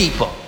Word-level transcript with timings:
people. 0.00 0.39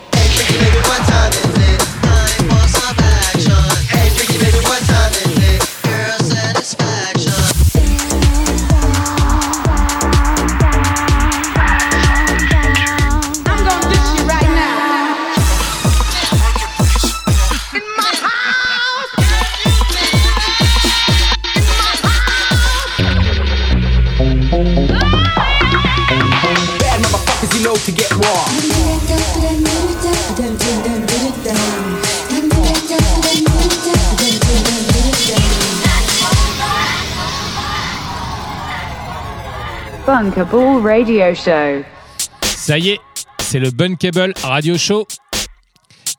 Ça 42.44 42.78
y 42.78 42.90
est, 42.90 43.00
c'est 43.40 43.58
le 43.58 43.70
Bunkable 43.72 44.34
Radio 44.44 44.78
Show. 44.78 45.06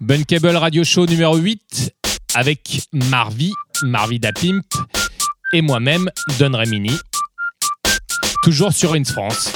Bunkable 0.02 0.58
Radio 0.58 0.84
Show 0.84 1.06
numéro 1.06 1.38
8 1.38 1.94
avec 2.36 2.82
Marvi, 2.92 3.54
Marvi 3.84 4.20
Dapimp 4.20 4.66
et 5.54 5.62
moi-même, 5.62 6.10
Don 6.38 6.52
Remini. 6.52 6.92
Toujours 8.44 8.74
sur 8.74 8.94
Ins 8.94 9.06
France. 9.06 9.54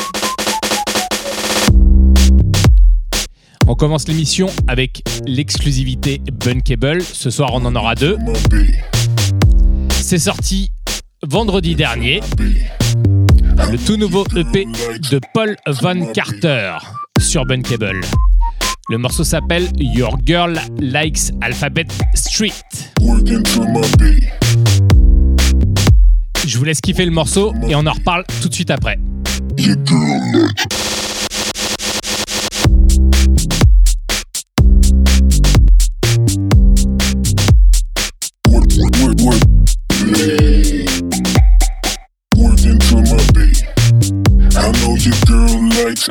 On 3.67 3.75
commence 3.75 4.07
l'émission 4.07 4.47
avec 4.69 5.03
l'exclusivité 5.25 6.21
Bunkable. 6.31 7.01
Ce 7.01 7.29
soir, 7.29 7.49
on 7.51 7.65
en 7.65 7.75
aura 7.75 7.95
deux. 7.95 8.17
C'est 9.91 10.19
sorti 10.19 10.71
vendredi 11.21 11.75
dernier 11.75 12.21
le 13.71 13.77
tout 13.77 13.97
nouveau 13.97 14.23
EP 14.35 14.65
de 15.11 15.19
Paul 15.33 15.55
Van 15.67 16.05
Carter 16.13 16.77
sur 17.19 17.45
Bunkable. 17.45 18.01
Le 18.89 18.97
morceau 18.97 19.23
s'appelle 19.23 19.67
Your 19.77 20.17
Girl 20.25 20.59
Likes 20.79 21.31
Alphabet 21.41 21.87
Street. 22.13 22.53
Je 26.45 26.57
vous 26.57 26.63
laisse 26.63 26.79
kiffer 26.79 27.05
le 27.05 27.11
morceau 27.11 27.53
et 27.67 27.75
on 27.75 27.85
en 27.85 27.91
reparle 27.91 28.23
tout 28.41 28.49
de 28.49 28.53
suite 28.53 28.71
après. 28.71 28.97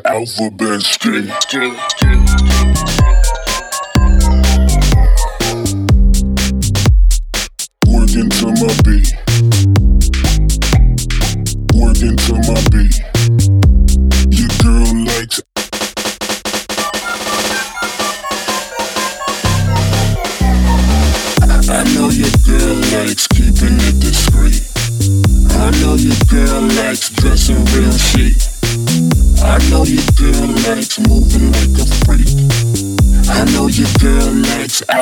Alphabet 0.04 0.82
street. 0.82 1.30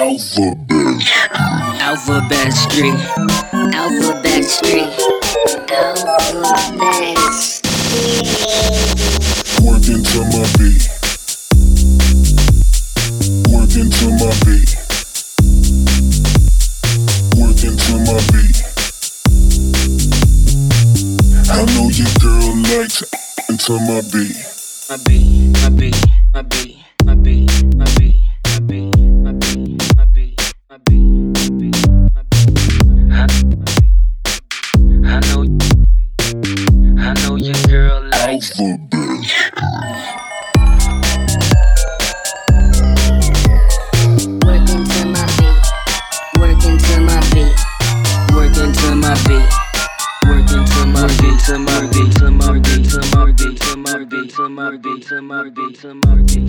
Likes 0.04 0.38
alphabet. 0.38 1.00
Alphabet 1.81 2.53
Street. 2.53 2.94
Alphabet 3.75 4.44
Street. 4.44 4.88
Alphabet 5.70 7.32
Street. 7.32 7.70
Working 9.64 10.03
to 10.04 10.20
my 10.32 10.44
beat. 10.59 10.84
Working 13.48 13.91
to 13.91 14.06
my 14.20 14.31
beat. 14.44 14.70
Working 17.41 17.76
to 17.84 17.94
my 18.04 18.20
beat. 18.32 18.59
I 21.50 21.64
know 21.72 21.88
your 21.88 22.12
girl 22.20 22.50
likes 22.76 23.03
into. 23.48 23.72
My 23.75 24.00
beat, 24.12 24.37
my 24.91 24.97
beat, 25.06 25.53
my 25.62 25.69
beat, 25.70 25.97
my 26.34 26.43
beat, 26.43 26.76
my 27.04 27.14
beat, 27.14 27.63
my 55.34 55.50
beat. 55.50 56.44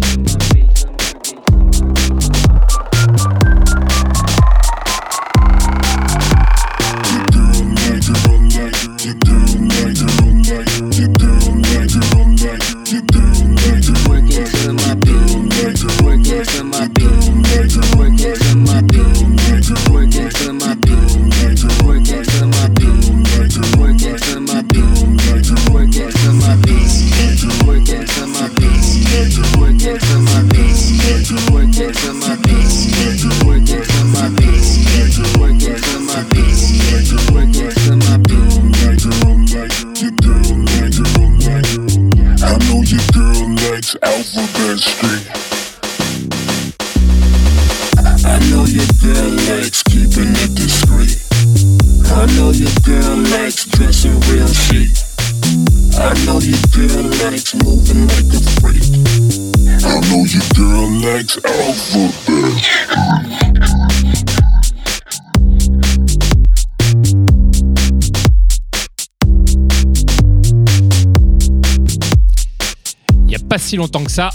Longtemps 73.75 74.03
que 74.03 74.11
ça 74.11 74.29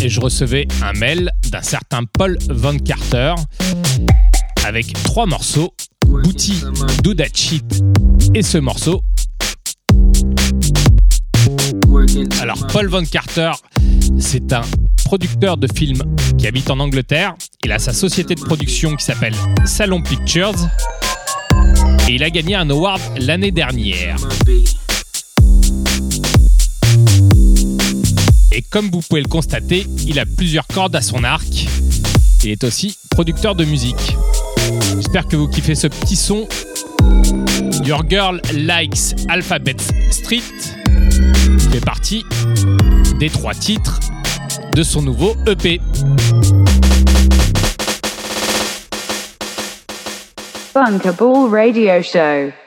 et 0.00 0.08
je 0.08 0.20
recevais 0.20 0.66
un 0.82 0.92
mail 0.92 1.30
d'un 1.50 1.62
certain 1.62 2.04
Paul 2.04 2.38
Van 2.48 2.76
Carter 2.78 3.34
avec 4.64 4.92
trois 5.04 5.26
morceaux 5.26 5.74
Booty, 6.06 6.62
Do 7.02 7.14
That 7.14 7.34
Shit 7.34 7.82
et 8.34 8.42
ce 8.42 8.58
morceau. 8.58 9.02
Alors 12.40 12.66
Paul 12.68 12.88
Van 12.88 13.04
Carter, 13.04 13.52
c'est 14.18 14.52
un 14.52 14.62
producteur 15.04 15.56
de 15.56 15.68
films 15.74 16.02
qui 16.38 16.46
habite 16.46 16.70
en 16.70 16.78
Angleterre. 16.78 17.34
Il 17.64 17.72
a 17.72 17.78
sa 17.78 17.92
société 17.92 18.34
de 18.34 18.40
production 18.40 18.96
qui 18.96 19.04
s'appelle 19.04 19.34
Salon 19.64 20.02
Pictures 20.02 20.54
et 22.08 22.14
il 22.14 22.22
a 22.22 22.30
gagné 22.30 22.54
un 22.54 22.68
award 22.70 23.00
l'année 23.18 23.50
dernière. 23.50 24.16
Et 28.56 28.62
comme 28.62 28.88
vous 28.88 29.00
pouvez 29.00 29.20
le 29.20 29.28
constater, 29.28 29.84
il 30.06 30.20
a 30.20 30.24
plusieurs 30.24 30.68
cordes 30.68 30.94
à 30.94 31.02
son 31.02 31.24
arc. 31.24 31.66
Il 32.44 32.50
est 32.50 32.62
aussi 32.62 32.96
producteur 33.10 33.56
de 33.56 33.64
musique. 33.64 34.16
J'espère 34.94 35.26
que 35.26 35.34
vous 35.34 35.48
kiffez 35.48 35.74
ce 35.74 35.88
petit 35.88 36.14
son. 36.14 36.46
Your 37.84 38.04
Girl 38.08 38.40
Likes 38.52 39.16
Alphabet 39.28 39.74
Street 40.12 40.38
fait 41.72 41.84
partie 41.84 42.24
des 43.18 43.28
trois 43.28 43.54
titres 43.54 43.98
de 44.72 44.84
son 44.84 45.02
nouveau 45.02 45.34
EP. 45.48 45.80
Bunkable 50.72 51.50
Radio 51.50 52.00
Show. 52.02 52.63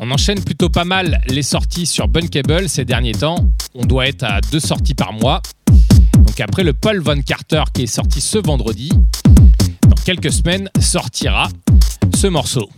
On 0.00 0.12
enchaîne 0.12 0.42
plutôt 0.42 0.68
pas 0.68 0.84
mal 0.84 1.20
les 1.26 1.42
sorties 1.42 1.84
sur 1.84 2.06
Bunkable 2.06 2.68
ces 2.68 2.84
derniers 2.84 3.12
temps. 3.12 3.50
On 3.74 3.84
doit 3.84 4.06
être 4.06 4.22
à 4.22 4.40
deux 4.52 4.60
sorties 4.60 4.94
par 4.94 5.12
mois. 5.12 5.42
Donc 6.14 6.40
après 6.40 6.62
le 6.62 6.72
Paul 6.72 7.00
Von 7.00 7.20
Carter 7.22 7.64
qui 7.74 7.82
est 7.82 7.86
sorti 7.86 8.20
ce 8.20 8.38
vendredi, 8.38 8.90
dans 9.82 10.02
quelques 10.04 10.32
semaines 10.32 10.70
sortira 10.80 11.48
ce 12.14 12.28
morceau. 12.28 12.70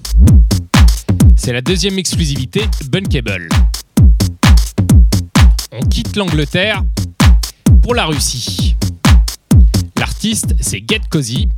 C'est 1.37 1.53
la 1.53 1.61
deuxième 1.61 1.99
exclusivité 1.99 2.63
Bunkable. 2.91 3.49
On 5.73 5.81
quitte 5.89 6.17
l'Angleterre 6.17 6.85
pour 7.83 7.95
la 7.95 8.07
Russie. 8.07 8.77
L'artiste, 9.99 10.55
c'est 10.61 10.83
Get 10.89 11.03
Cozy. 11.11 11.49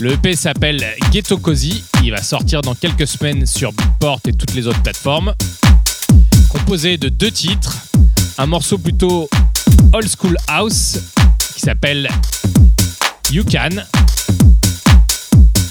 Mm. 0.00 0.04
Le 0.04 0.12
EP 0.12 0.36
s'appelle 0.36 0.84
Ghetto 1.10 1.38
Cozy, 1.38 1.84
il 2.02 2.10
va 2.10 2.22
sortir 2.22 2.62
dans 2.62 2.74
quelques 2.74 3.06
semaines 3.06 3.46
sur 3.46 3.72
Beatport 3.72 4.20
et 4.26 4.32
toutes 4.32 4.54
les 4.54 4.66
autres 4.66 4.82
plateformes. 4.82 5.34
Composé 6.48 6.96
de 6.96 7.08
deux 7.08 7.30
titres, 7.30 7.76
un 8.38 8.46
morceau 8.46 8.78
plutôt 8.78 9.28
old 9.92 10.08
school 10.08 10.36
house 10.48 10.98
qui 11.54 11.60
s'appelle 11.60 12.08
You 13.30 13.44
Can 13.44 13.82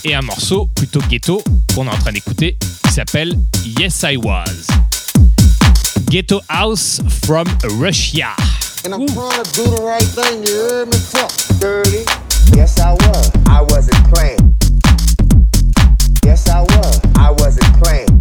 et 0.04 0.14
un 0.14 0.22
morceau 0.22 0.70
plutôt 0.76 1.00
ghetto 1.10 1.44
qu'on 1.74 1.88
est 1.88 1.90
en 1.90 1.98
train 1.98 2.12
d'écouter 2.12 2.58
qui 2.86 2.94
s'appelle 2.94 3.34
Yes 3.80 4.04
I 4.04 4.18
Was. 4.18 4.68
Ghetto 6.10 6.42
House 6.50 7.02
from 7.26 7.48
Russia. 7.80 8.36
And 8.86 8.94
I'm 8.94 9.06
do 9.06 9.64
the 9.64 9.82
right 9.82 10.04
thing, 10.04 10.44
you? 10.46 10.86
Fuck. 10.92 12.25
Yes, 12.54 12.80
I 12.80 12.92
was. 16.62 17.02
I 17.16 17.32
wasn't 17.32 17.84
playing. 17.84 18.15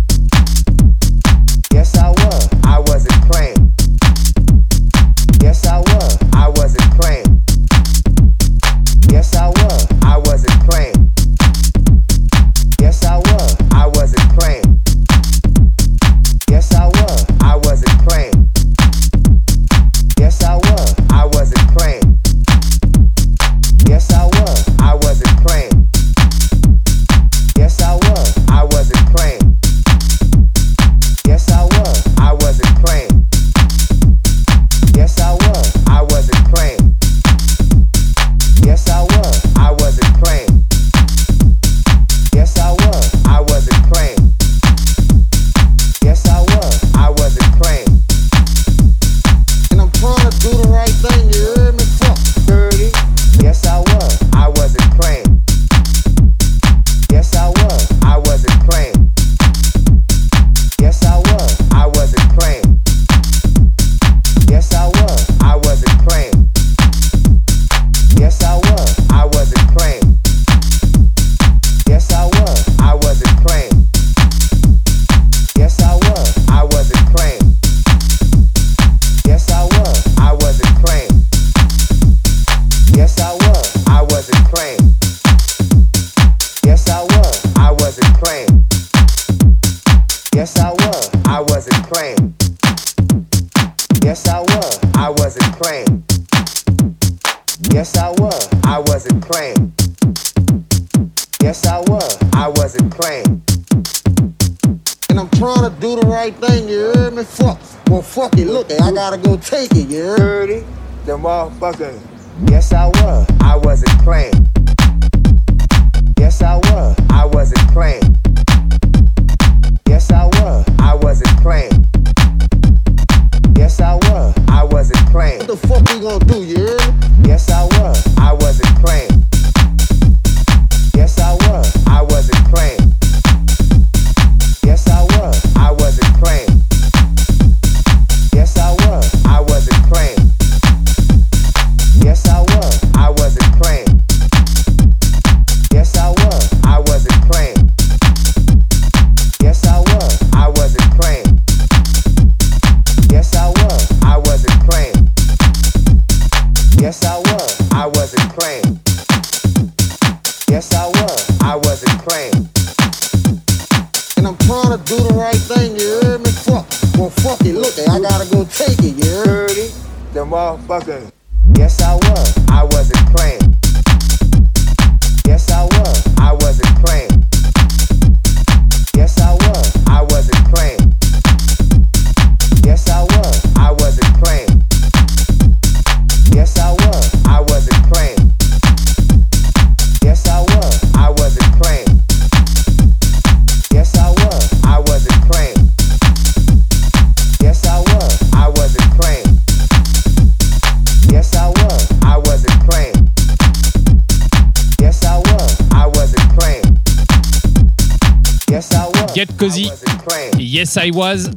Yes 210.65 210.79
I 210.79 210.91
Was, 210.95 211.29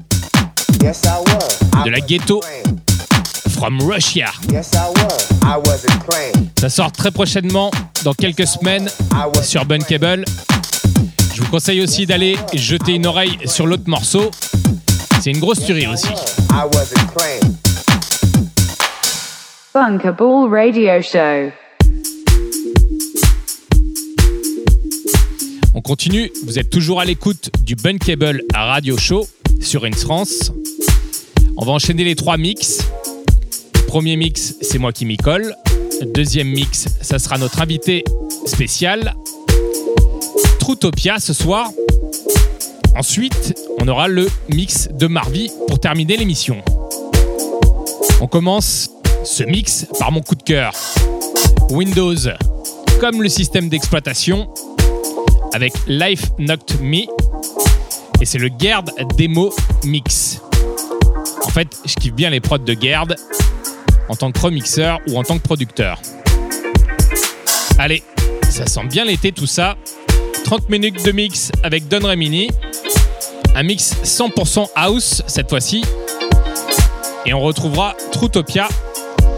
de 1.84 1.90
la 1.90 2.00
ghetto, 2.00 2.40
From 3.50 3.82
Russia. 3.82 4.28
Ça 6.58 6.70
sort 6.70 6.94
très 6.94 7.12
prochainement, 7.12 7.70
dans 8.06 8.14
quelques 8.14 8.48
semaines, 8.48 8.88
sur 9.44 9.66
Bunkable. 9.66 10.24
Je 11.36 11.42
vous 11.42 11.50
conseille 11.50 11.82
aussi 11.82 12.06
d'aller 12.06 12.38
jeter 12.54 12.94
une 12.94 13.06
oreille 13.06 13.38
sur 13.44 13.68
l'autre 13.68 13.84
morceau. 13.88 14.32
C'est 15.20 15.32
une 15.32 15.40
grosse 15.40 15.60
tuerie 15.66 15.88
aussi. 15.88 16.08
Bunkable 19.74 20.50
Radio 20.50 21.02
Show. 21.02 21.52
On 25.78 25.82
continue, 25.82 26.32
vous 26.44 26.58
êtes 26.58 26.72
toujours 26.72 27.00
à 27.00 27.06
l'écoute 27.06 27.52
du 27.62 27.76
Bunkable 27.76 28.42
à 28.52 28.66
Radio 28.66 28.98
Show 28.98 29.28
sur 29.62 29.86
une 29.86 29.94
France. 29.94 30.52
On 31.56 31.66
va 31.66 31.72
enchaîner 31.72 32.04
les 32.04 32.16
trois 32.16 32.36
mix. 32.36 32.80
Premier 33.86 34.18
mix, 34.18 34.56
c'est 34.62 34.80
moi 34.80 34.92
qui 34.92 35.06
m'y 35.06 35.18
colle. 35.18 35.56
Deuxième 36.16 36.48
mix, 36.48 36.88
ça 37.00 37.20
sera 37.20 37.38
notre 37.38 37.62
invité 37.62 38.04
spécial, 38.48 39.14
Troutopia 40.60 41.20
ce 41.20 41.34
soir. 41.34 41.70
Ensuite, 42.96 43.54
on 43.80 43.88
aura 43.88 44.08
le 44.08 44.28
mix 44.50 44.90
de 44.92 45.06
Marvi 45.06 45.52
pour 45.68 45.80
terminer 45.80 46.18
l'émission. 46.18 46.64
On 48.20 48.26
commence 48.26 48.90
ce 49.24 49.44
mix 49.44 49.86
par 50.00 50.12
mon 50.12 50.22
coup 50.22 50.34
de 50.34 50.42
cœur. 50.42 50.74
Windows, 51.70 52.16
comme 53.00 53.22
le 53.22 53.30
système 53.30 53.70
d'exploitation, 53.70 54.50
avec 55.54 55.74
Life 55.88 56.24
Knocked 56.38 56.82
Me. 56.82 57.04
Et 58.22 58.26
c'est 58.26 58.38
le 58.38 58.50
Gerd 58.60 58.92
Demo 59.18 59.54
Mix. 59.84 60.42
En 61.44 61.50
fait, 61.50 61.68
je 61.86 61.96
kiffe 61.96 62.14
bien 62.14 62.30
les 62.30 62.40
prods 62.40 62.58
de 62.58 62.76
Gerd 62.80 63.16
en 64.10 64.16
tant 64.16 64.32
que 64.32 64.40
remixeur 64.40 65.00
ou 65.08 65.18
en 65.18 65.24
tant 65.24 65.38
que 65.38 65.44
producteur. 65.44 66.00
Allez, 67.78 68.04
ça 68.50 68.66
sent 68.66 68.86
bien 68.90 69.06
l'été 69.06 69.32
tout 69.32 69.48
ça. 69.48 69.78
30 70.46 70.70
minutes 70.70 71.06
de 71.06 71.12
mix 71.12 71.52
avec 71.64 71.88
Don 71.88 72.08
Remini. 72.08 72.50
Un 73.56 73.64
mix 73.64 73.96
100% 74.04 74.68
house 74.76 75.22
cette 75.28 75.50
fois-ci. 75.50 75.84
Et 77.26 77.34
on 77.34 77.42
retrouvera 77.42 77.96
Troutopia 78.12 78.68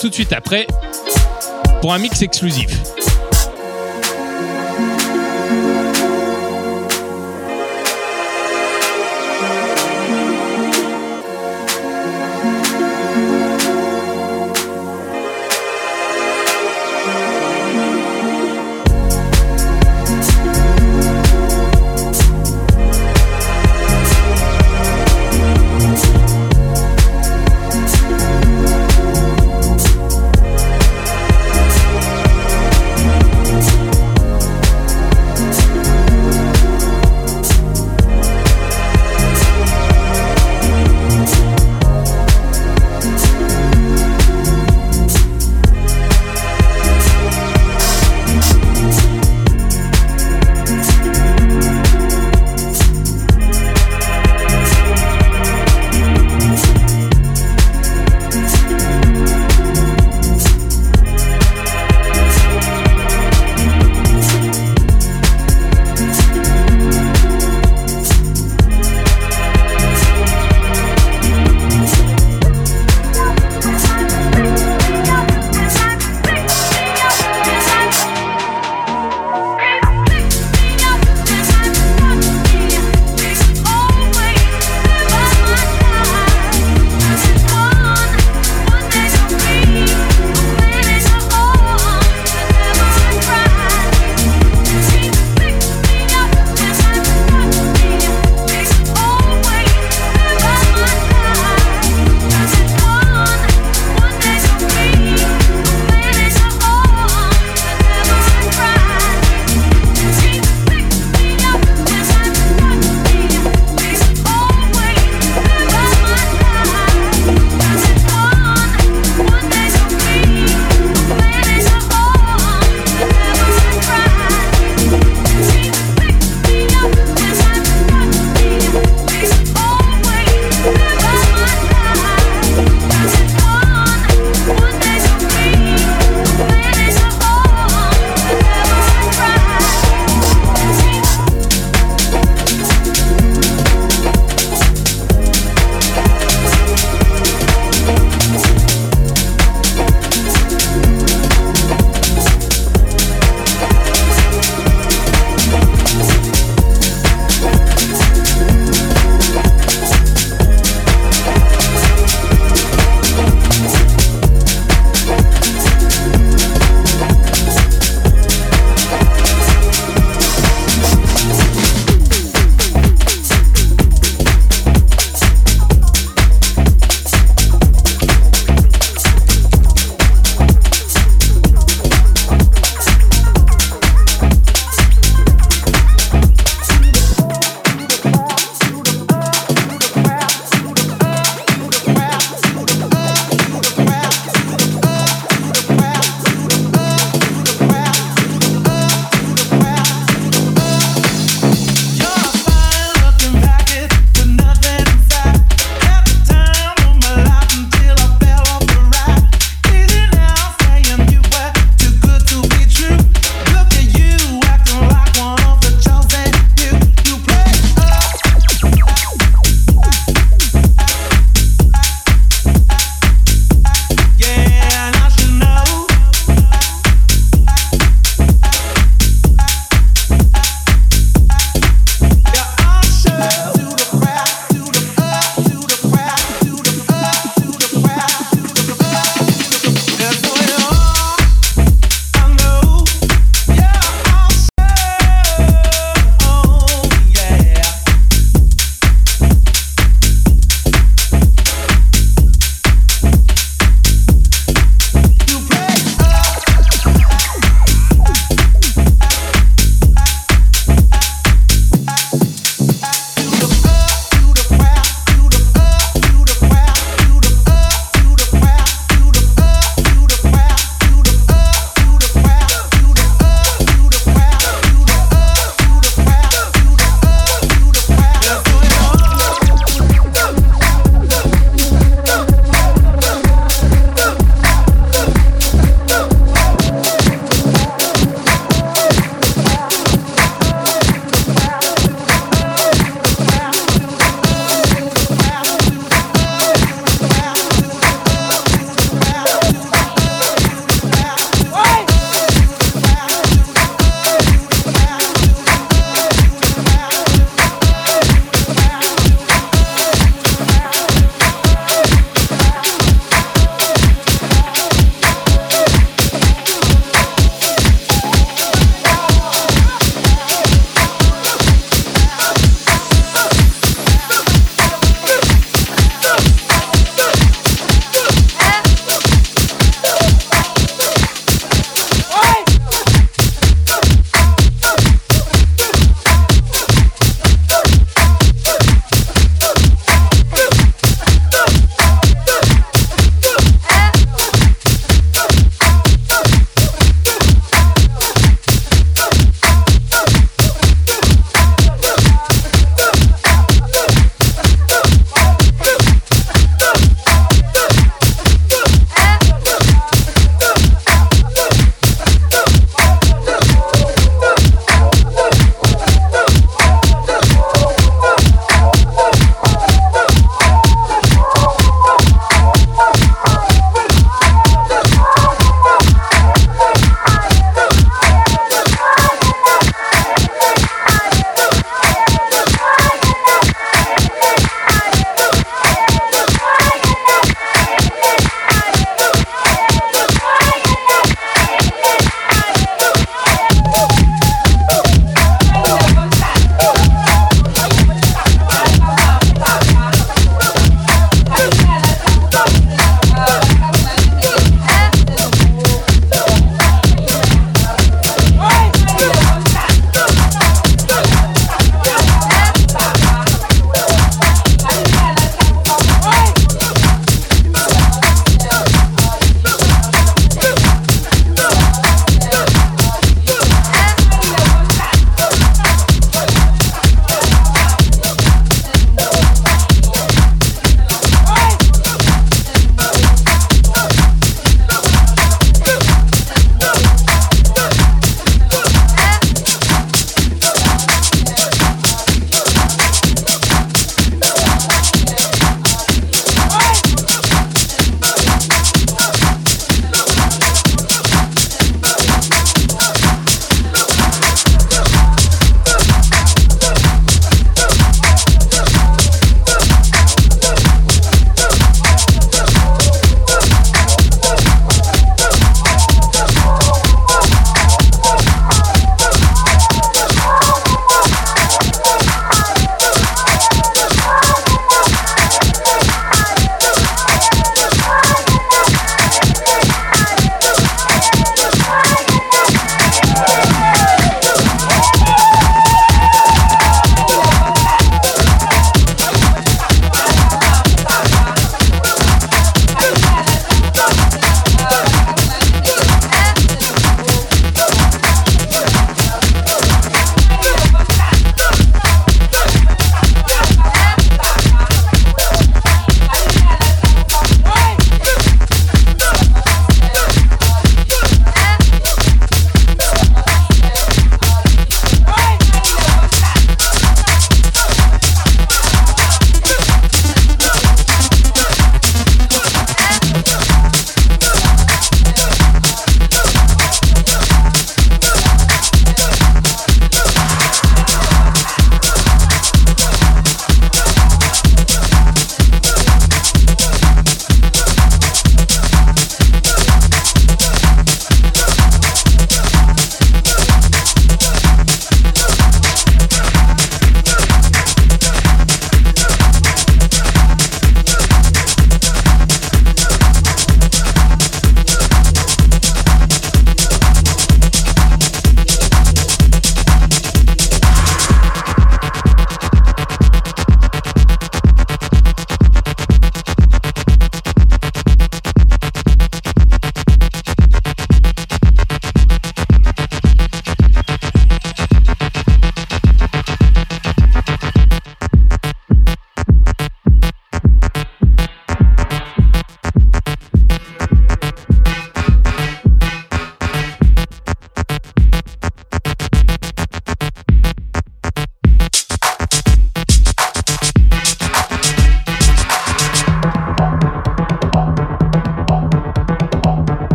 tout 0.00 0.08
de 0.08 0.14
suite 0.14 0.32
après 0.32 0.66
pour 1.80 1.92
un 1.92 1.98
mix 1.98 2.22
exclusif. 2.22 2.68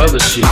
Other 0.00 0.18
shit. 0.18 0.46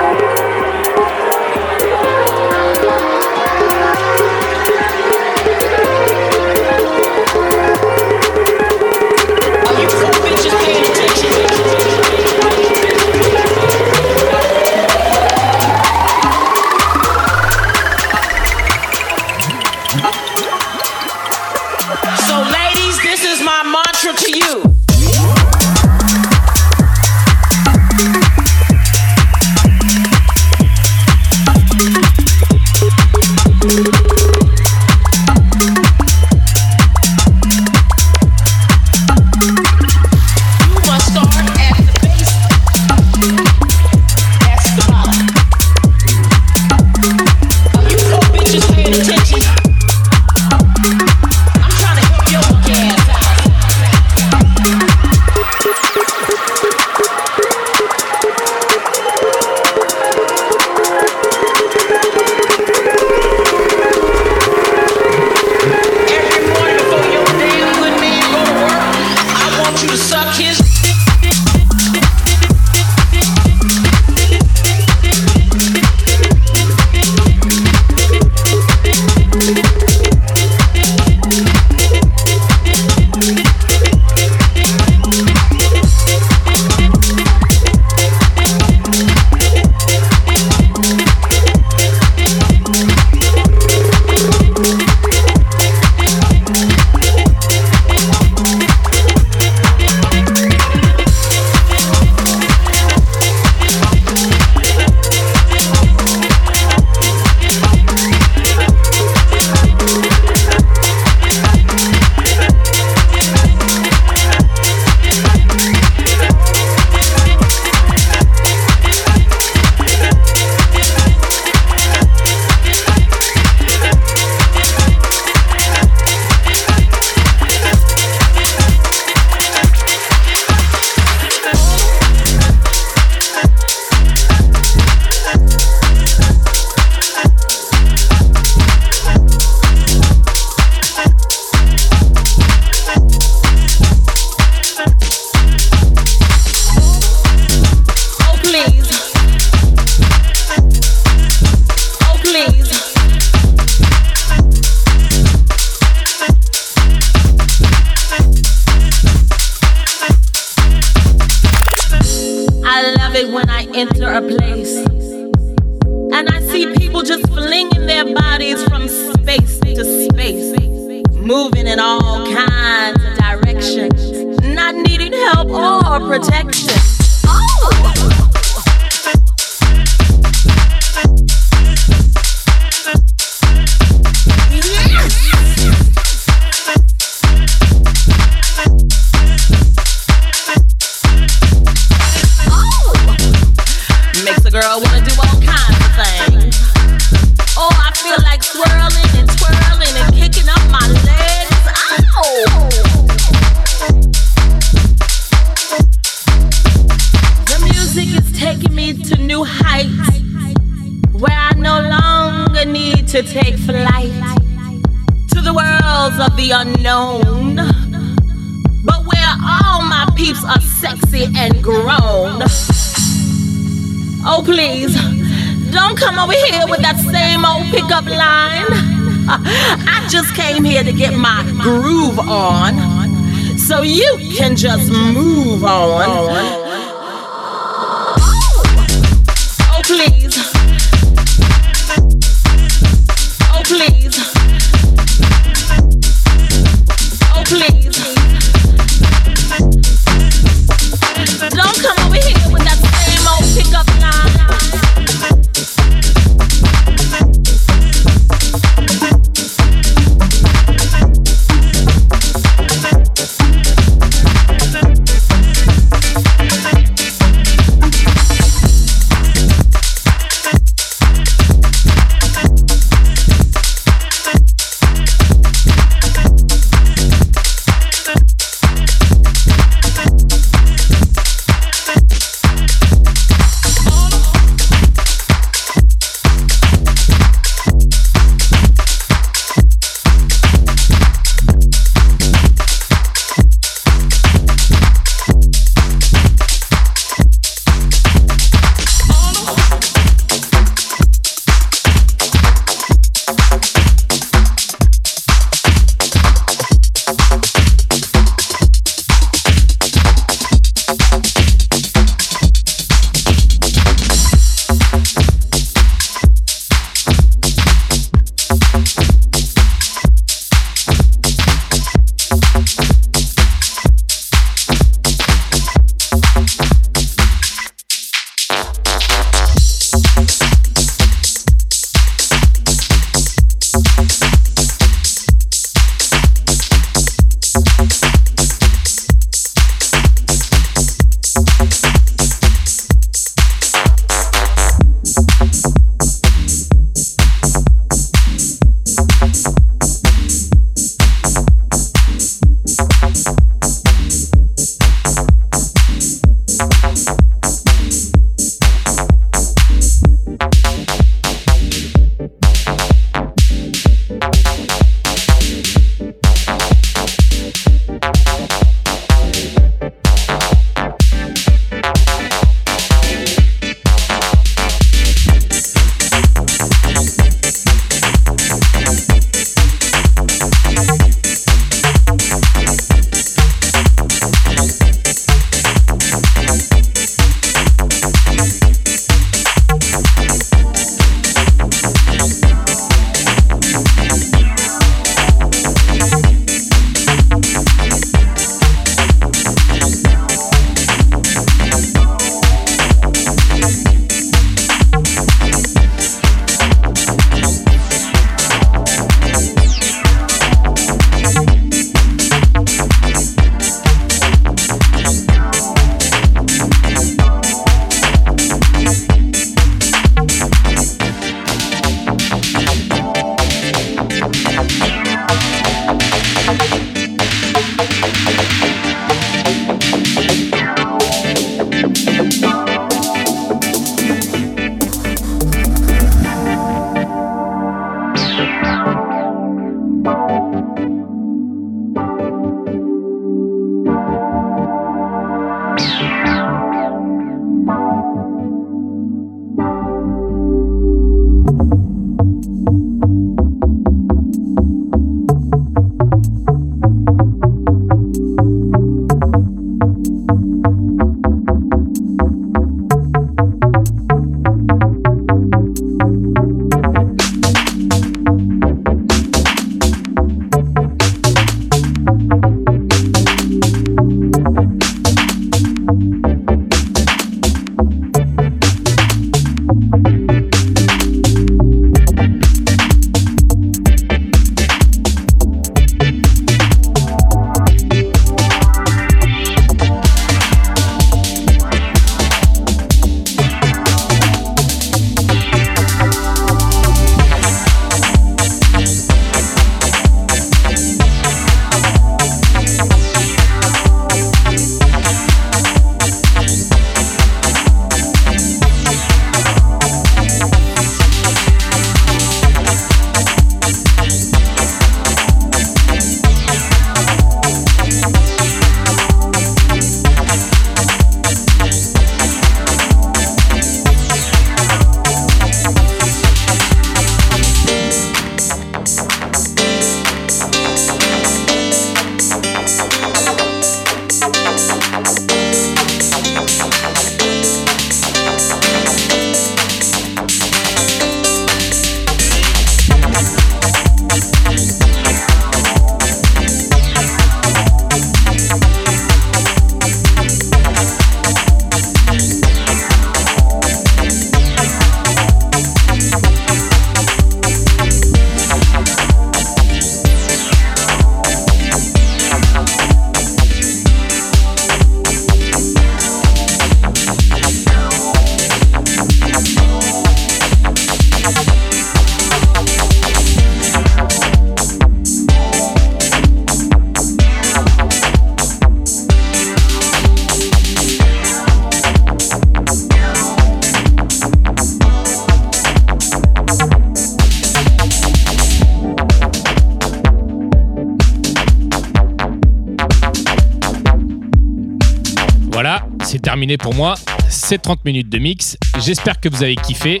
Terminé 596.32 596.56
pour 596.56 596.72
moi. 596.72 596.94
C'est 597.28 597.60
30 597.60 597.84
minutes 597.84 598.08
de 598.08 598.16
mix. 598.16 598.56
J'espère 598.78 599.20
que 599.20 599.28
vous 599.28 599.42
avez 599.42 599.54
kiffé. 599.54 600.00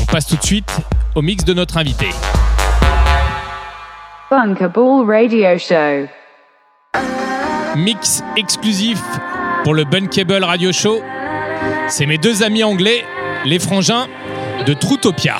On 0.00 0.06
passe 0.06 0.26
tout 0.26 0.36
de 0.36 0.42
suite 0.42 0.74
au 1.14 1.20
mix 1.20 1.44
de 1.44 1.52
notre 1.52 1.76
invité. 1.76 2.06
Bunkable 4.30 5.04
Radio 5.06 5.58
Show. 5.58 6.08
Mix 7.76 8.24
exclusif 8.38 9.02
pour 9.64 9.74
le 9.74 9.84
Bunkable 9.84 10.44
Radio 10.44 10.72
Show. 10.72 11.02
C'est 11.88 12.06
mes 12.06 12.16
deux 12.16 12.42
amis 12.42 12.64
anglais, 12.64 13.04
les 13.44 13.58
frangins 13.58 14.06
de 14.66 14.72
Trutopia. 14.72 15.36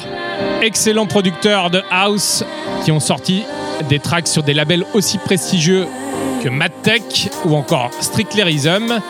Excellents 0.61 1.07
producteurs 1.07 1.71
de 1.71 1.81
house 1.91 2.45
qui 2.85 2.93
ont 2.93 3.01
sorti 3.01 3.43
des 3.89 4.01
tracks 4.01 4.29
sur 4.29 4.43
des 4.43 4.53
labels 4.53 4.85
aussi 4.93 5.17
prestigieux 5.17 5.87
que 6.45 6.51
Mad 6.51 6.73
Tech 6.83 7.31
ou 7.47 7.57
encore 7.57 7.91
Strictly 8.03 8.43
Rhythm. 8.43 9.01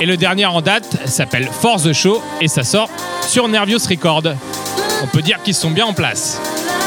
Et 0.00 0.06
le 0.06 0.16
dernier 0.16 0.46
en 0.46 0.60
date 0.60 1.06
s'appelle 1.06 1.48
Force 1.48 1.84
the 1.84 1.92
Show 1.92 2.20
et 2.40 2.48
ça 2.48 2.64
sort 2.64 2.90
sur 3.26 3.48
Nervios 3.48 3.78
Record. 3.88 4.22
On 5.02 5.06
peut 5.06 5.22
dire 5.22 5.42
qu'ils 5.42 5.54
sont 5.54 5.70
bien 5.70 5.86
en 5.86 5.92
place. 5.94 6.40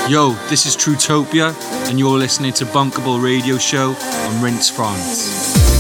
Yo, 0.10 0.36
this 0.50 0.66
is 0.66 0.78
Trutopia, 0.78 1.54
and 1.90 1.98
you're 1.98 2.18
listening 2.18 2.54
to 2.54 2.66
Bunkable 2.66 3.20
Radio 3.22 3.58
Show 3.58 3.94
on 4.30 4.42
Rinse 4.42 4.70
France. 4.70 5.77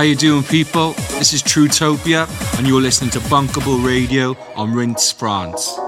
How 0.00 0.04
you 0.04 0.16
doing, 0.16 0.42
people? 0.42 0.92
This 1.18 1.34
is 1.34 1.42
Trutopia, 1.42 2.26
and 2.56 2.66
you're 2.66 2.80
listening 2.80 3.10
to 3.10 3.18
Bunkable 3.18 3.84
Radio 3.84 4.34
on 4.56 4.72
Rinse 4.72 5.12
France. 5.12 5.78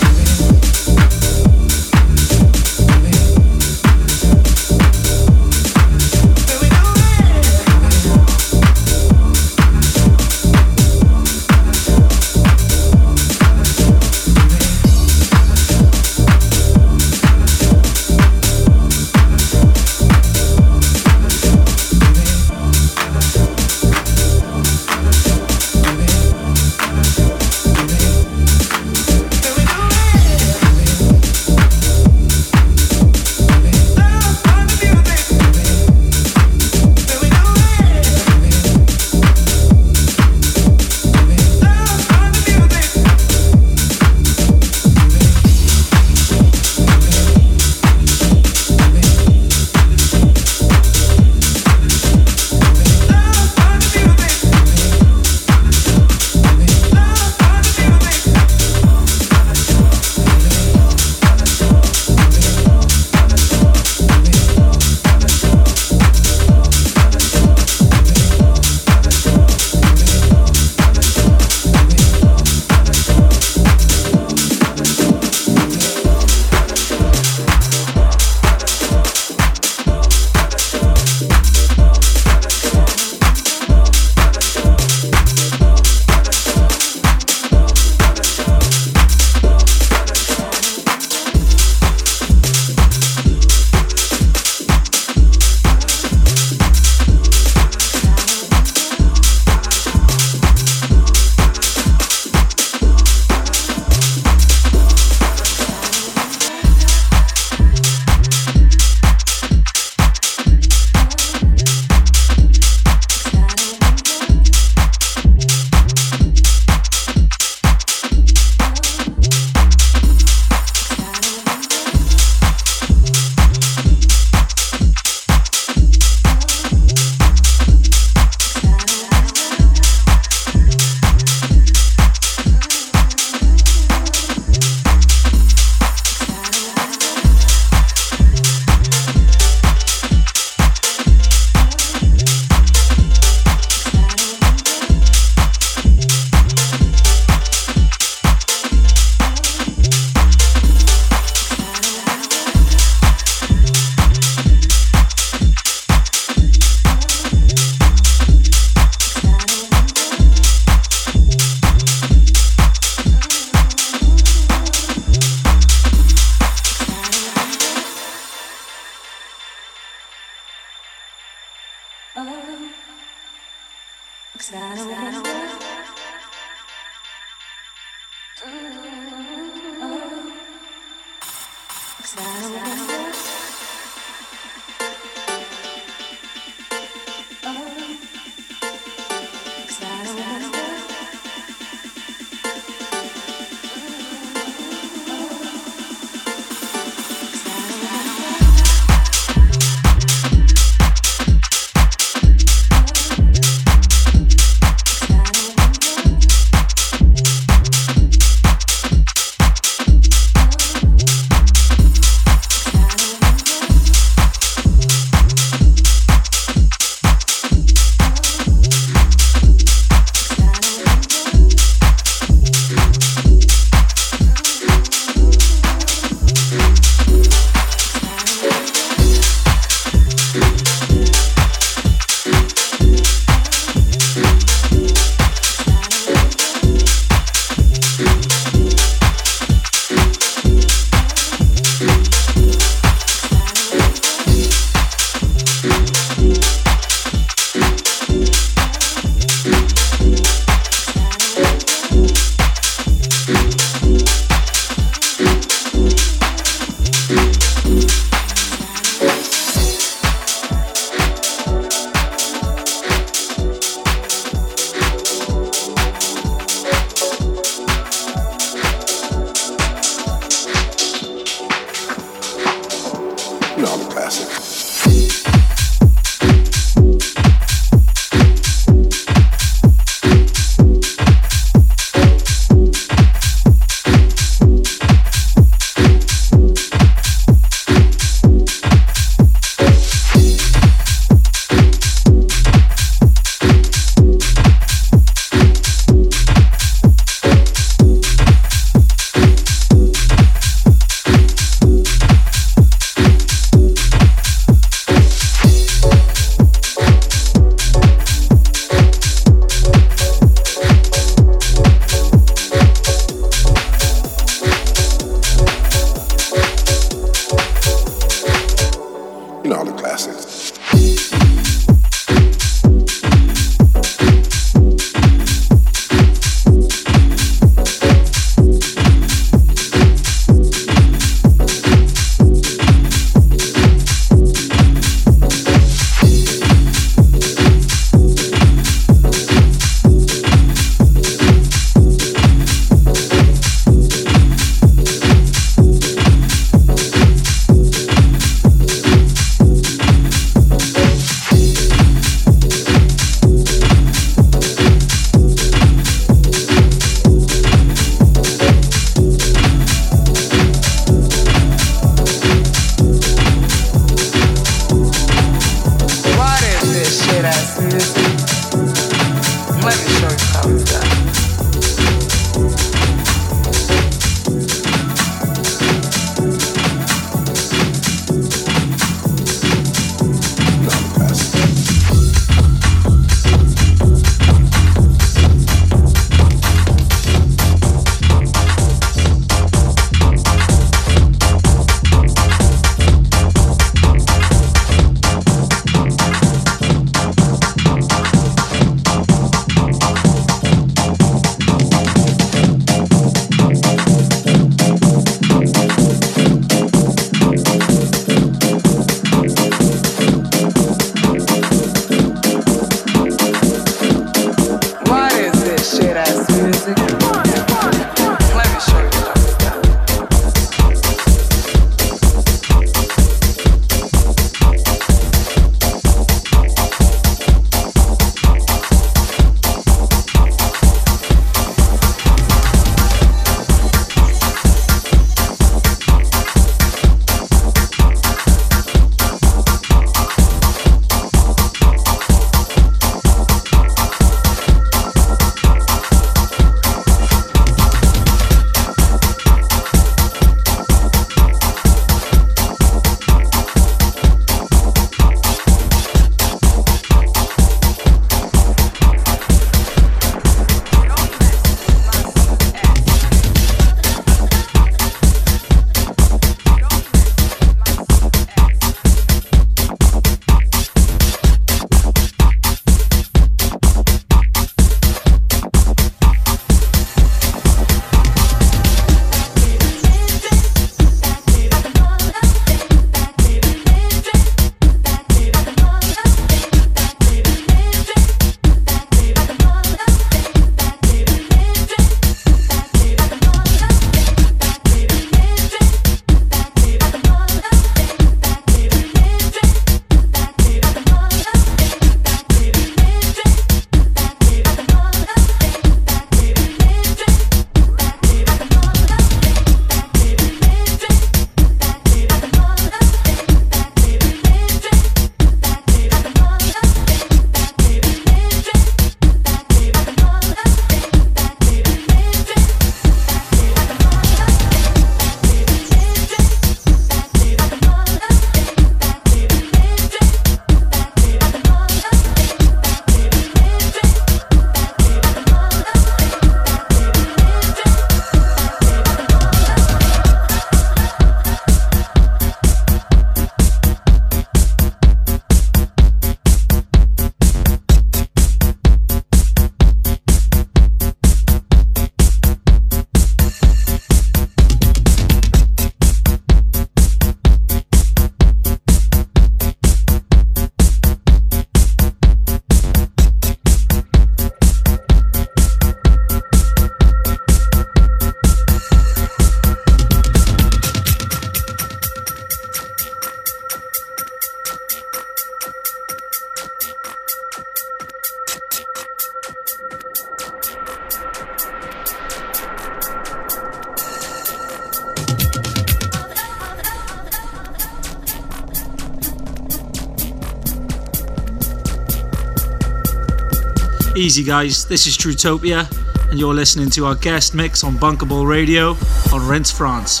Easy, 594.16 594.24
guys. 594.24 594.64
This 594.64 594.86
is 594.86 594.96
Trutopia, 594.96 595.70
and 596.08 596.18
you're 596.18 596.32
listening 596.32 596.70
to 596.70 596.86
our 596.86 596.94
guest 596.94 597.34
mix 597.34 597.62
on 597.62 597.76
Bunkable 597.76 598.26
Radio 598.26 598.70
on 599.12 599.28
Rinse 599.28 599.50
France. 599.50 600.00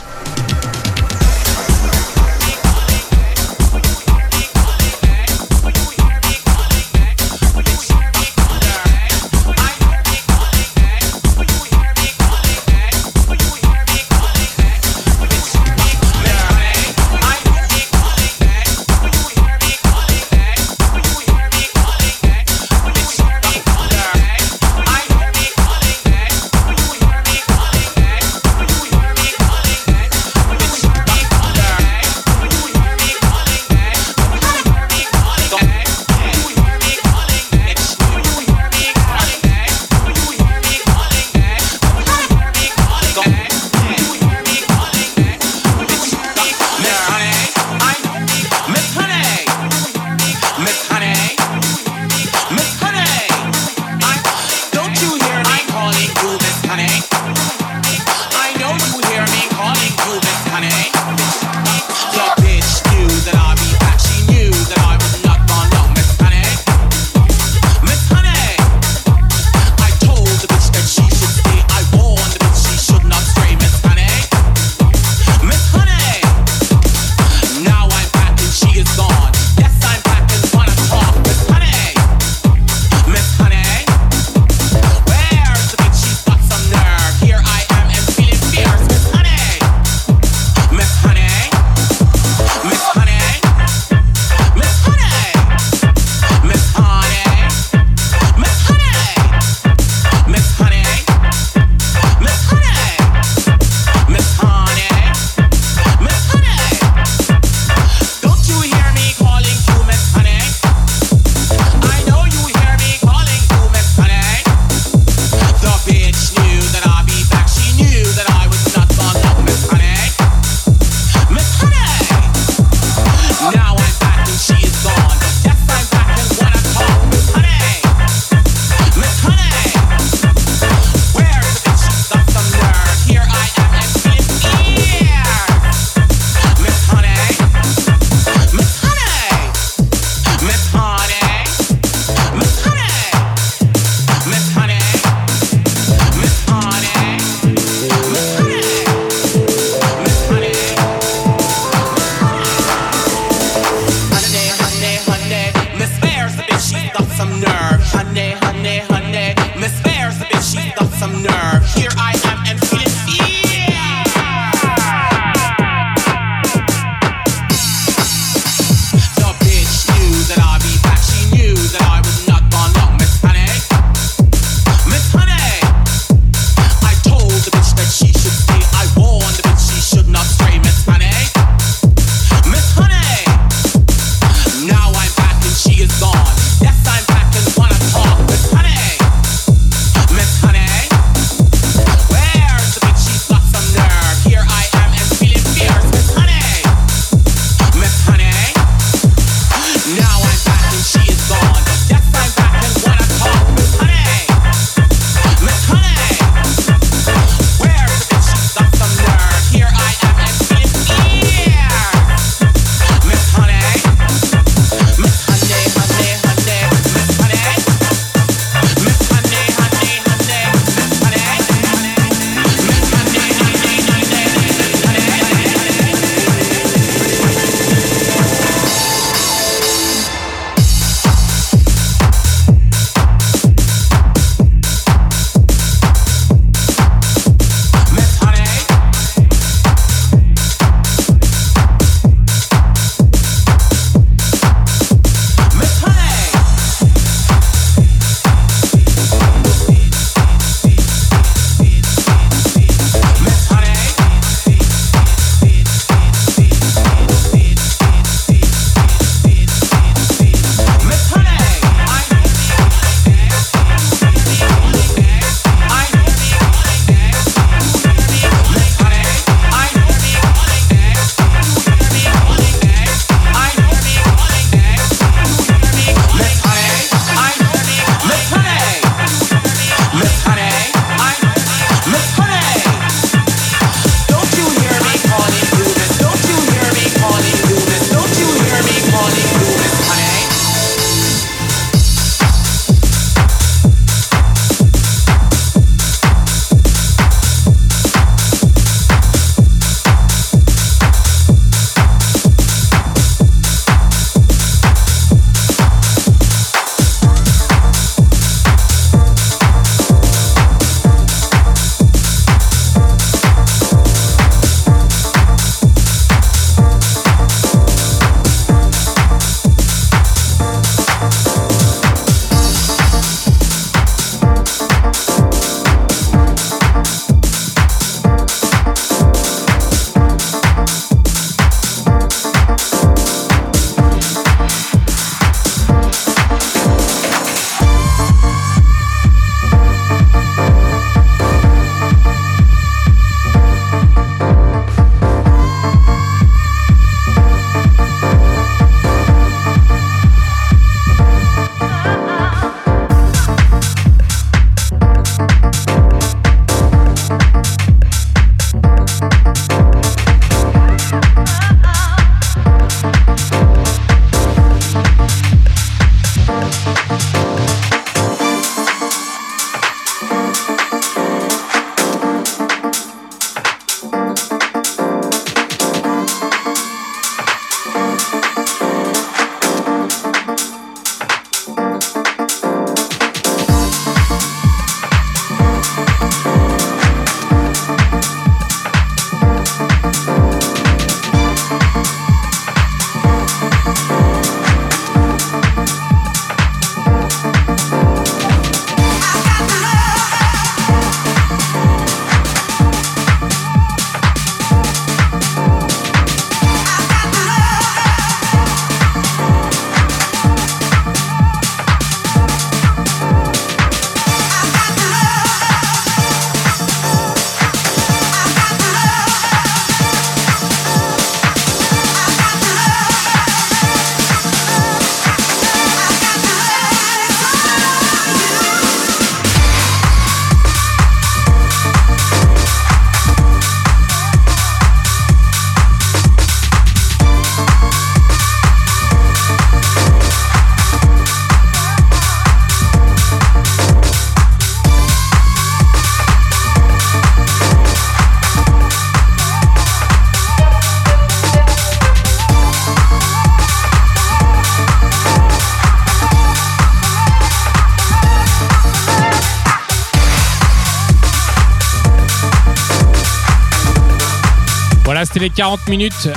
C'était 465.16 465.24
les 465.24 465.30
40 465.30 465.68
minutes 465.68 466.10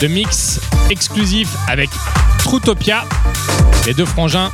de 0.00 0.06
mix 0.06 0.60
exclusif 0.88 1.48
avec 1.66 1.90
Trutopia. 2.38 3.02
Les 3.86 3.92
deux 3.92 4.04
frangins 4.04 4.52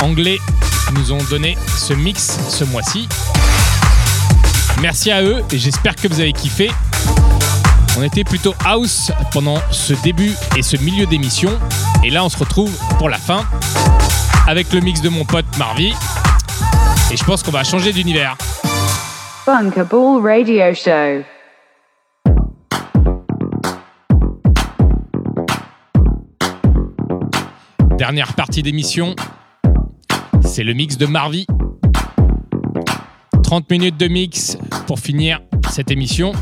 anglais 0.00 0.38
nous 0.94 1.12
ont 1.12 1.22
donné 1.28 1.58
ce 1.76 1.92
mix 1.92 2.38
ce 2.48 2.64
mois-ci. 2.64 3.06
Merci 4.80 5.10
à 5.10 5.22
eux 5.22 5.42
et 5.52 5.58
j'espère 5.58 5.94
que 5.94 6.08
vous 6.08 6.20
avez 6.20 6.32
kiffé. 6.32 6.70
On 7.98 8.02
était 8.02 8.24
plutôt 8.24 8.54
house 8.64 9.12
pendant 9.30 9.58
ce 9.72 9.92
début 10.02 10.32
et 10.56 10.62
ce 10.62 10.78
milieu 10.78 11.04
d'émission. 11.04 11.50
Et 12.02 12.08
là, 12.08 12.24
on 12.24 12.30
se 12.30 12.38
retrouve 12.38 12.74
pour 12.96 13.10
la 13.10 13.18
fin 13.18 13.44
avec 14.46 14.72
le 14.72 14.80
mix 14.80 15.02
de 15.02 15.10
mon 15.10 15.26
pote 15.26 15.44
Marvy. 15.58 15.92
Et 17.10 17.16
je 17.18 17.24
pense 17.24 17.42
qu'on 17.42 17.52
va 17.52 17.62
changer 17.62 17.92
d'univers. 17.92 18.38
Bunkable 19.44 20.22
Radio 20.22 20.72
Show. 20.72 21.37
Dernière 28.08 28.32
partie 28.32 28.62
d'émission, 28.62 29.14
c'est 30.42 30.64
le 30.64 30.72
mix 30.72 30.96
de 30.96 31.04
Marvy. 31.04 31.46
30 33.42 33.70
minutes 33.70 33.98
de 33.98 34.08
mix 34.08 34.56
pour 34.86 34.98
finir 34.98 35.42
cette 35.70 35.90
émission. 35.90 36.32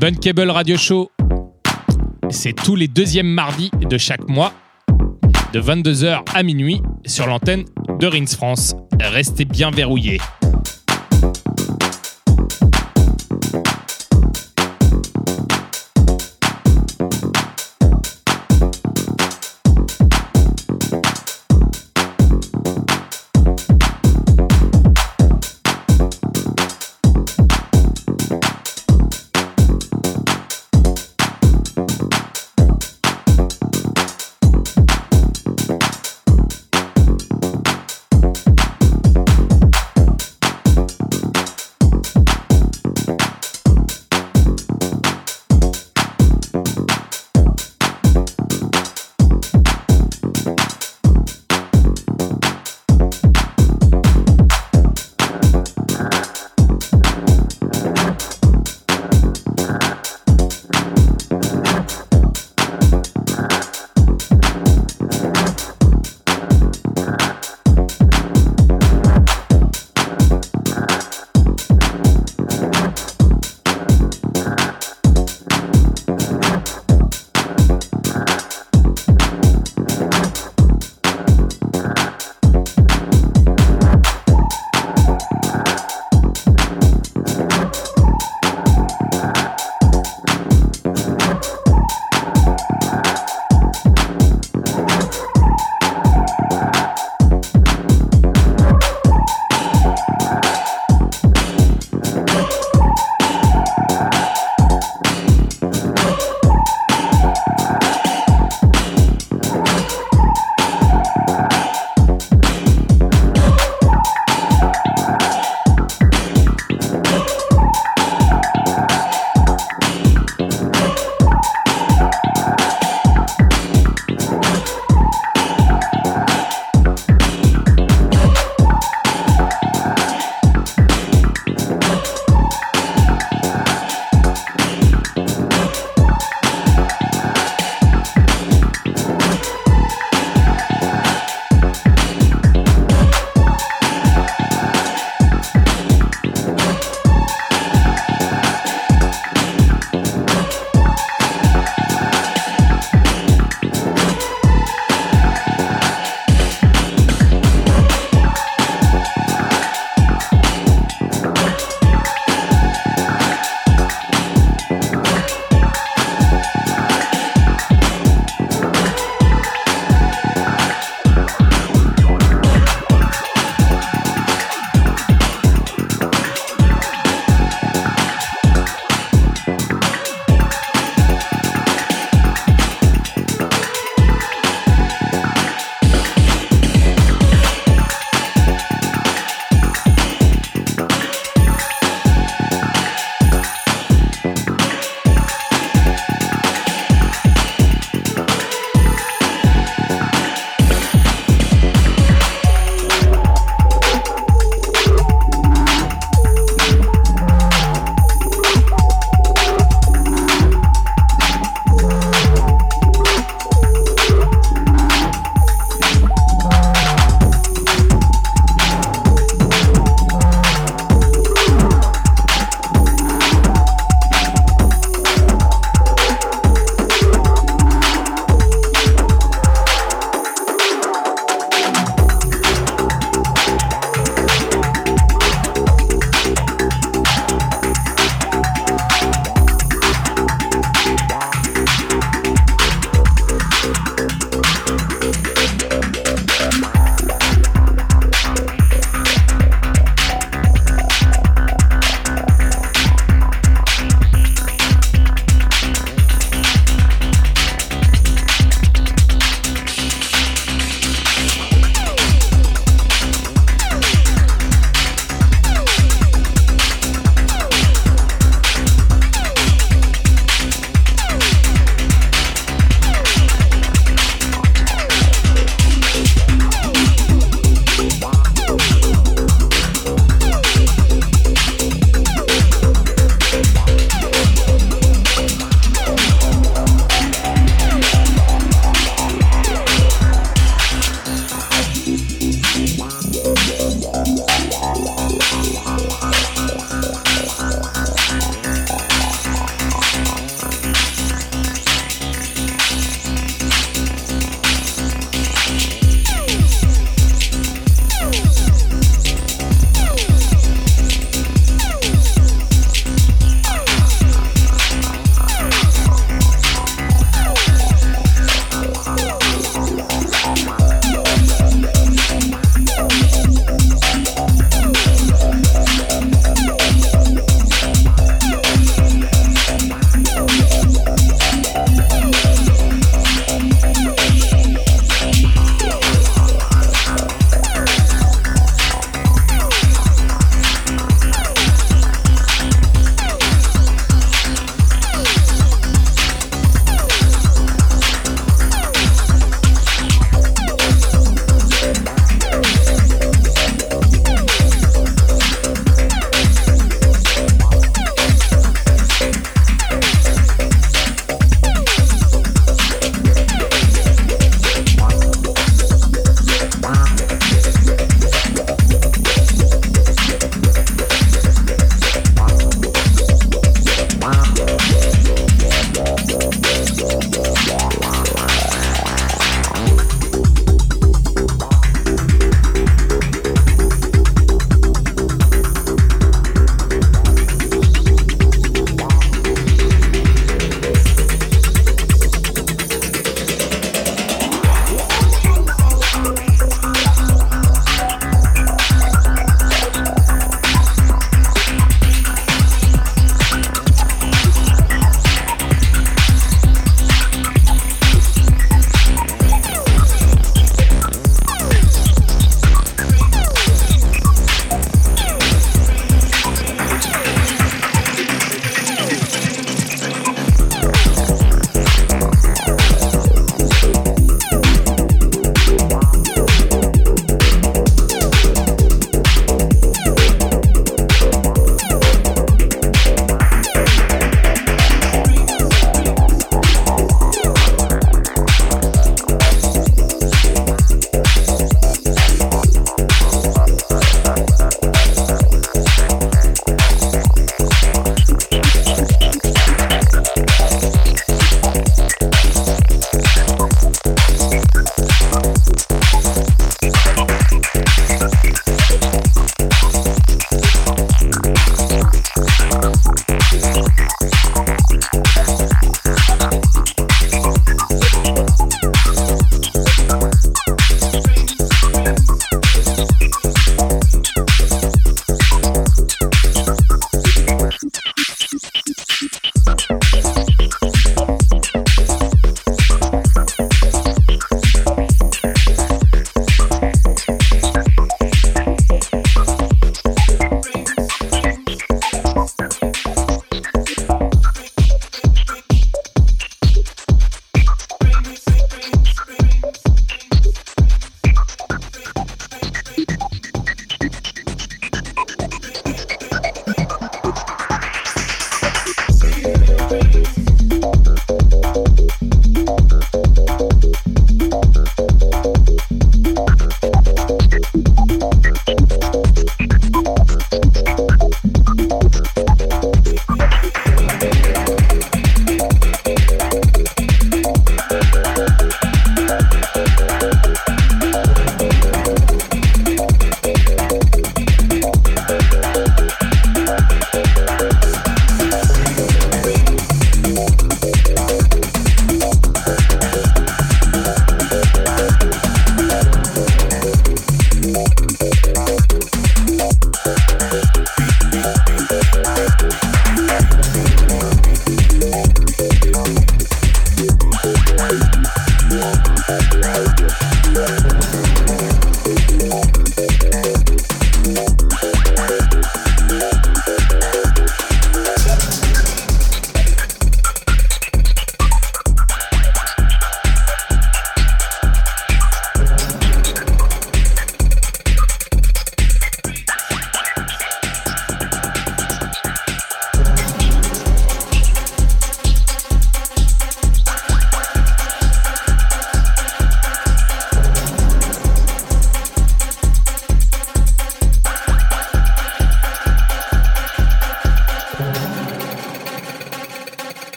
Bunkable 0.00 0.48
Radio 0.48 0.78
Show, 0.78 1.10
c'est 2.30 2.54
tous 2.54 2.74
les 2.74 2.88
deuxièmes 2.88 3.28
mardis 3.28 3.70
de 3.78 3.98
chaque 3.98 4.26
mois, 4.26 4.54
de 5.52 5.60
22h 5.60 6.22
à 6.34 6.42
minuit, 6.42 6.80
sur 7.04 7.26
l'antenne 7.26 7.66
de 8.00 8.06
Rins 8.06 8.24
France. 8.24 8.74
Restez 8.98 9.44
bien 9.44 9.70
verrouillés. 9.70 10.20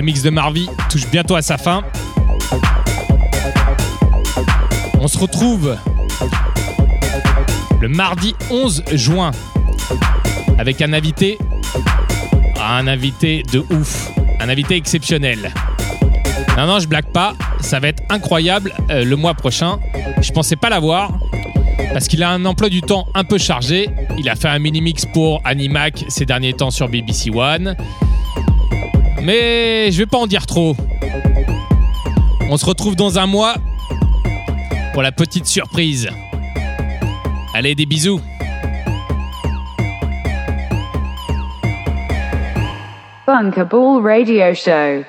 Le 0.00 0.06
mix 0.06 0.22
de 0.22 0.30
Marvy 0.30 0.66
touche 0.88 1.06
bientôt 1.10 1.34
à 1.34 1.42
sa 1.42 1.58
fin. 1.58 1.82
On 4.98 5.06
se 5.06 5.18
retrouve 5.18 5.76
le 7.82 7.88
mardi 7.88 8.34
11 8.50 8.82
juin 8.92 9.30
avec 10.56 10.80
un 10.80 10.94
invité, 10.94 11.36
un 12.58 12.86
invité 12.86 13.42
de 13.52 13.58
ouf, 13.58 14.10
un 14.40 14.48
invité 14.48 14.76
exceptionnel. 14.76 15.52
Non, 16.56 16.66
non, 16.66 16.78
je 16.78 16.88
blague 16.88 17.12
pas, 17.12 17.34
ça 17.60 17.78
va 17.78 17.88
être 17.88 18.02
incroyable 18.08 18.72
euh, 18.88 19.04
le 19.04 19.16
mois 19.16 19.34
prochain. 19.34 19.78
Je 20.22 20.32
pensais 20.32 20.56
pas 20.56 20.70
l'avoir 20.70 21.12
parce 21.92 22.08
qu'il 22.08 22.22
a 22.22 22.30
un 22.30 22.46
emploi 22.46 22.70
du 22.70 22.80
temps 22.80 23.06
un 23.14 23.24
peu 23.24 23.36
chargé. 23.36 23.90
Il 24.16 24.30
a 24.30 24.34
fait 24.34 24.48
un 24.48 24.60
mini-mix 24.60 25.04
pour 25.12 25.42
Animac 25.44 26.06
ces 26.08 26.24
derniers 26.24 26.54
temps 26.54 26.70
sur 26.70 26.88
BBC 26.88 27.28
One. 27.28 27.76
Mais 29.22 29.90
je 29.92 29.98
vais 29.98 30.06
pas 30.06 30.18
en 30.18 30.26
dire 30.26 30.46
trop. 30.46 30.74
On 32.50 32.56
se 32.56 32.64
retrouve 32.64 32.96
dans 32.96 33.18
un 33.18 33.26
mois 33.26 33.54
pour 34.92 35.02
la 35.02 35.12
petite 35.12 35.46
surprise. 35.46 36.08
Allez, 37.54 37.74
des 37.74 37.86
bisous. 37.86 38.20
Bunker 43.26 43.66
Ball 43.66 44.02
Radio 44.02 44.54
Show. 44.54 45.04